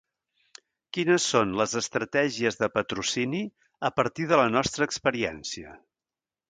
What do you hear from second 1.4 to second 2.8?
les estratègies de